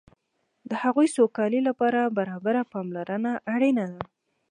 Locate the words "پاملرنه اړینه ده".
2.73-3.99